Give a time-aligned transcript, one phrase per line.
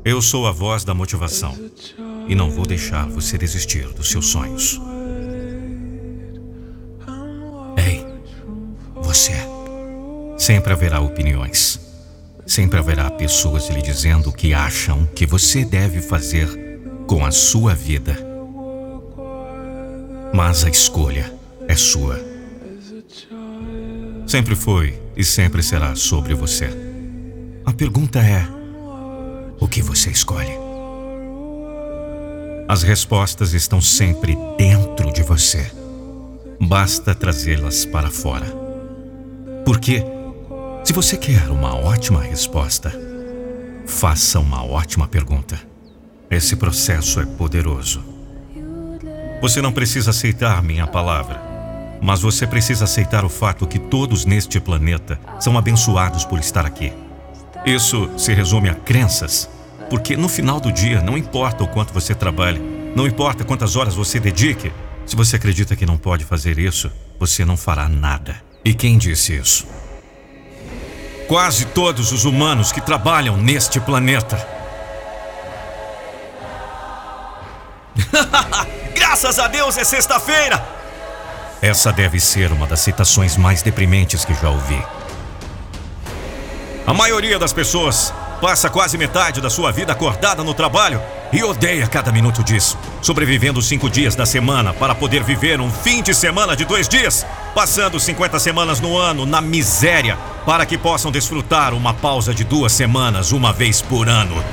[0.04, 1.58] Eu sou a voz da motivação
[2.28, 4.78] e não vou deixar você desistir dos seus sonhos.
[7.78, 8.06] Ei,
[8.94, 9.36] você.
[10.38, 11.89] Sempre haverá opiniões.
[12.50, 16.50] Sempre haverá pessoas lhe dizendo o que acham que você deve fazer
[17.06, 18.18] com a sua vida.
[20.34, 21.32] Mas a escolha
[21.68, 22.20] é sua.
[24.26, 26.72] Sempre foi e sempre será sobre você.
[27.64, 28.44] A pergunta é:
[29.60, 30.58] o que você escolhe?
[32.68, 35.72] As respostas estão sempre dentro de você.
[36.60, 38.48] Basta trazê-las para fora.
[39.64, 40.04] Porque
[40.90, 42.92] se você quer uma ótima resposta,
[43.86, 45.56] faça uma ótima pergunta.
[46.32, 48.04] Esse processo é poderoso.
[49.40, 51.40] Você não precisa aceitar minha palavra,
[52.02, 56.92] mas você precisa aceitar o fato que todos neste planeta são abençoados por estar aqui.
[57.64, 59.48] Isso se resume a crenças,
[59.92, 62.60] porque no final do dia não importa o quanto você trabalhe,
[62.96, 64.72] não importa quantas horas você dedique,
[65.06, 68.38] se você acredita que não pode fazer isso, você não fará nada.
[68.66, 69.68] E quem disse isso?
[71.30, 74.36] Quase todos os humanos que trabalham neste planeta.
[78.96, 80.66] Graças a Deus é sexta-feira!
[81.62, 84.84] Essa deve ser uma das citações mais deprimentes que já ouvi.
[86.88, 88.12] A maioria das pessoas
[88.42, 91.00] passa quase metade da sua vida acordada no trabalho
[91.32, 96.02] e odeia cada minuto disso, sobrevivendo cinco dias da semana para poder viver um fim
[96.02, 101.12] de semana de dois dias, passando 50 semanas no ano na miséria para que possam
[101.12, 104.44] desfrutar uma pausa de duas semanas uma vez por ano.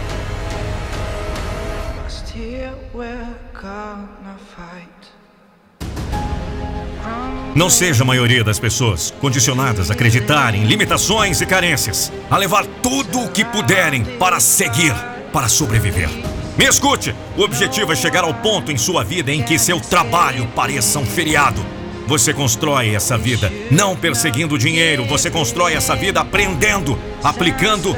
[7.55, 12.67] Não seja a maioria das pessoas condicionadas a acreditar em limitações e carências, a levar
[12.83, 14.95] tudo o que puderem para seguir,
[15.33, 16.36] para sobreviver.
[16.57, 17.15] Me escute!
[17.37, 21.05] O objetivo é chegar ao ponto em sua vida em que seu trabalho pareça um
[21.05, 21.65] feriado.
[22.07, 27.95] Você constrói essa vida não perseguindo dinheiro, você constrói essa vida aprendendo, aplicando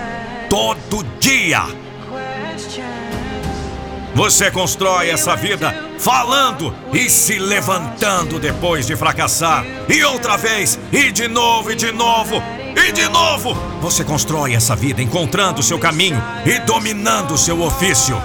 [0.50, 1.62] todo dia.
[4.14, 9.64] Você constrói essa vida falando e se levantando depois de fracassar.
[9.88, 12.42] E outra vez, e de novo, e de novo,
[12.74, 13.54] e de novo.
[13.80, 18.20] Você constrói essa vida encontrando seu caminho e dominando seu ofício.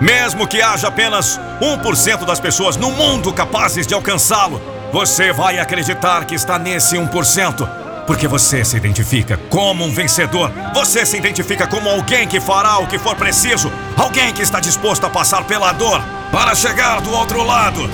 [0.00, 4.60] Mesmo que haja apenas 1% das pessoas no mundo capazes de alcançá-lo,
[4.92, 7.68] você vai acreditar que está nesse 1%.
[8.06, 10.50] Porque você se identifica como um vencedor.
[10.72, 13.70] Você se identifica como alguém que fará o que for preciso.
[13.96, 16.00] Alguém que está disposto a passar pela dor
[16.32, 17.90] para chegar do outro lado.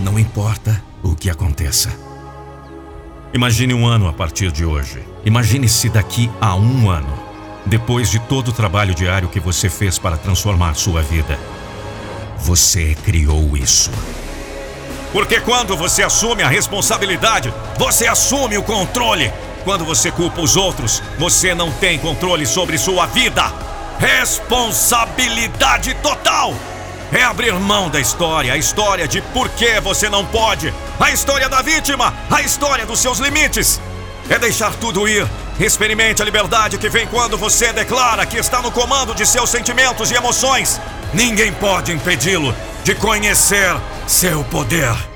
[0.00, 1.90] Não importa o que aconteça.
[3.34, 5.02] Imagine um ano a partir de hoje.
[5.24, 7.21] Imagine-se daqui a um ano.
[7.64, 11.38] Depois de todo o trabalho diário que você fez para transformar sua vida.
[12.38, 13.90] Você criou isso.
[15.12, 19.32] Porque quando você assume a responsabilidade, você assume o controle.
[19.62, 23.52] Quando você culpa os outros, você não tem controle sobre sua vida.
[23.98, 26.54] Responsabilidade total!
[27.12, 31.46] É abrir mão da história, a história de por que você não pode, a história
[31.46, 33.78] da vítima, a história dos seus limites.
[34.28, 35.26] É deixar tudo ir.
[35.60, 40.10] Experimente a liberdade que vem quando você declara que está no comando de seus sentimentos
[40.10, 40.80] e emoções.
[41.12, 45.11] Ninguém pode impedi-lo de conhecer seu poder.